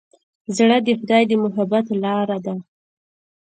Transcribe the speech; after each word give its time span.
زړه 0.57 0.77
د 0.85 0.87
خدای 0.99 1.23
د 1.27 1.31
محبت 1.43 1.85
لاره 2.03 2.37
ده. 2.45 2.55